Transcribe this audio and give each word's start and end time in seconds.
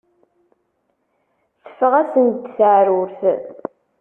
Teffeɣ-asen-d 1.63 2.45
teεrurt. 2.57 3.21